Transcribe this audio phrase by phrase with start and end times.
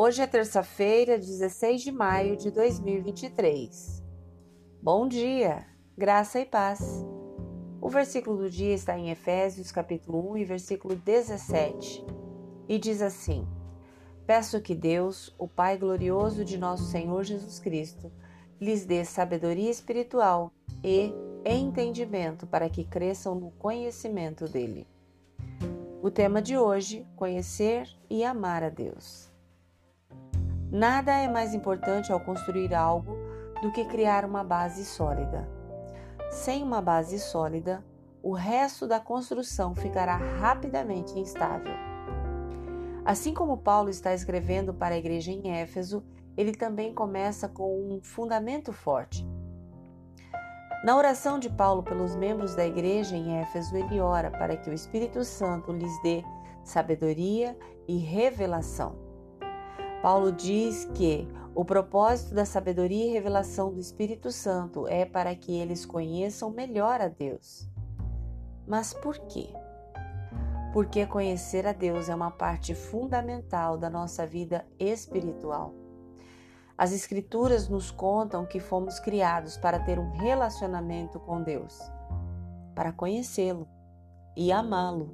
[0.00, 4.00] Hoje é terça-feira, 16 de maio de 2023.
[4.80, 7.04] Bom dia, graça e paz.
[7.80, 12.06] O versículo do dia está em Efésios, capítulo 1 e versículo 17,
[12.68, 13.44] e diz assim:
[14.24, 18.12] Peço que Deus, o Pai glorioso de nosso Senhor Jesus Cristo,
[18.60, 20.52] lhes dê sabedoria espiritual
[20.84, 21.12] e
[21.44, 24.86] entendimento para que cresçam no conhecimento dele.
[26.00, 29.27] O tema de hoje: conhecer e amar a Deus.
[30.70, 33.16] Nada é mais importante ao construir algo
[33.62, 35.48] do que criar uma base sólida.
[36.30, 37.82] Sem uma base sólida,
[38.22, 41.72] o resto da construção ficará rapidamente instável.
[43.02, 46.04] Assim como Paulo está escrevendo para a igreja em Éfeso,
[46.36, 49.26] ele também começa com um fundamento forte.
[50.84, 54.74] Na oração de Paulo pelos membros da igreja em Éfeso, ele ora para que o
[54.74, 56.22] Espírito Santo lhes dê
[56.62, 57.58] sabedoria
[57.88, 59.07] e revelação.
[60.02, 65.52] Paulo diz que o propósito da sabedoria e revelação do Espírito Santo é para que
[65.58, 67.68] eles conheçam melhor a Deus.
[68.64, 69.48] Mas por quê?
[70.72, 75.74] Porque conhecer a Deus é uma parte fundamental da nossa vida espiritual.
[76.76, 81.76] As Escrituras nos contam que fomos criados para ter um relacionamento com Deus,
[82.72, 83.66] para conhecê-lo
[84.36, 85.12] e amá-lo.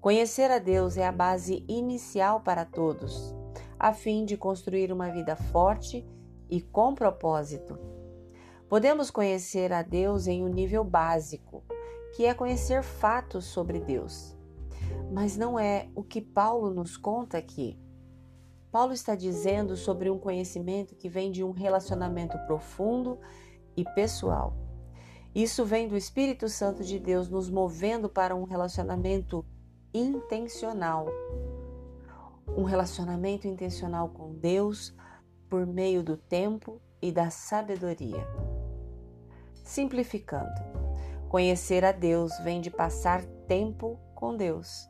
[0.00, 3.39] Conhecer a Deus é a base inicial para todos
[3.80, 6.06] a fim de construir uma vida forte
[6.50, 7.78] e com propósito.
[8.68, 11.64] Podemos conhecer a Deus em um nível básico,
[12.14, 14.36] que é conhecer fatos sobre Deus.
[15.10, 17.80] Mas não é o que Paulo nos conta aqui.
[18.70, 23.18] Paulo está dizendo sobre um conhecimento que vem de um relacionamento profundo
[23.74, 24.54] e pessoal.
[25.34, 29.42] Isso vem do Espírito Santo de Deus nos movendo para um relacionamento
[29.94, 31.06] intencional
[32.56, 34.94] um relacionamento intencional com Deus
[35.48, 38.26] por meio do tempo e da sabedoria.
[39.64, 40.60] Simplificando,
[41.28, 44.88] conhecer a Deus vem de passar tempo com Deus.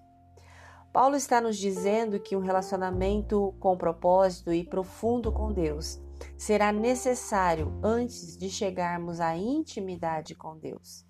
[0.93, 6.01] Paulo está nos dizendo que um relacionamento com propósito e profundo com Deus
[6.37, 11.07] será necessário antes de chegarmos à intimidade com Deus.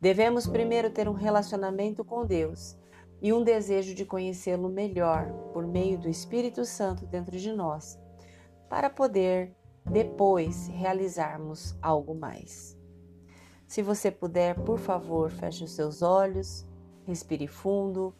[0.00, 2.76] Devemos primeiro ter um relacionamento com Deus
[3.20, 7.98] e um desejo de conhecê-lo melhor por meio do Espírito Santo dentro de nós,
[8.68, 9.54] para poder
[9.84, 12.76] depois realizarmos algo mais.
[13.66, 16.66] Se você puder, por favor, feche os seus olhos,
[17.04, 18.14] respire fundo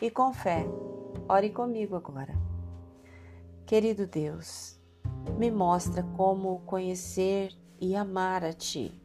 [0.00, 0.64] e com fé,
[1.28, 2.34] ore comigo agora.
[3.66, 4.80] Querido Deus,
[5.38, 9.02] me mostra como conhecer e amar a Ti.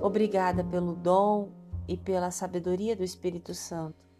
[0.00, 1.52] Obrigada pelo dom
[1.86, 4.11] e pela sabedoria do Espírito Santo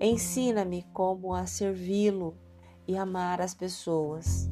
[0.00, 2.36] Ensina-me como a servi-lo
[2.86, 4.50] e amar as pessoas.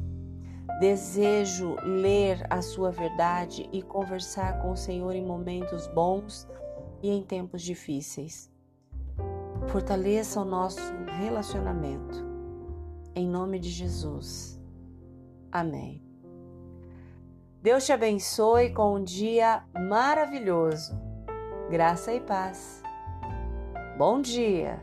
[0.79, 6.47] Desejo ler a sua verdade e conversar com o Senhor em momentos bons
[7.03, 8.49] e em tempos difíceis.
[9.67, 10.81] Fortaleça o nosso
[11.19, 12.25] relacionamento.
[13.13, 14.59] Em nome de Jesus.
[15.51, 16.01] Amém.
[17.61, 20.99] Deus te abençoe com um dia maravilhoso.
[21.69, 22.81] Graça e paz.
[23.97, 24.81] Bom dia!